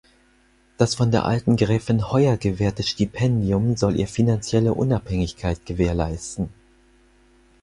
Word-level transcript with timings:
Das 0.79 0.95
von 0.95 1.11
der 1.11 1.25
alten 1.25 1.57
Gräfin 1.57 2.09
Hoyer 2.11 2.35
gewährte 2.35 2.81
Stipendium 2.81 3.75
soll 3.77 3.99
ihr 3.99 4.07
finanzielle 4.07 4.73
Unabhängigkeit 4.73 5.63
gewährleisten. 5.67 6.49